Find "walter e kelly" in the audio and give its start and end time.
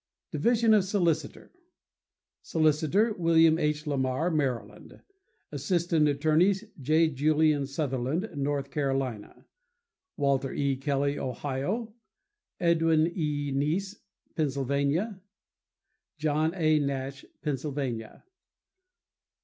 10.17-11.19